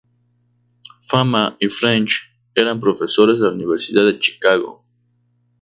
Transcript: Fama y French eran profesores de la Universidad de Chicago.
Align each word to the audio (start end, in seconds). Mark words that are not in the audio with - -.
Fama 1.11 1.57
y 1.59 1.67
French 1.69 2.23
eran 2.55 2.79
profesores 2.79 3.37
de 3.37 3.45
la 3.45 3.51
Universidad 3.51 4.03
de 4.03 4.17
Chicago. 4.17 4.83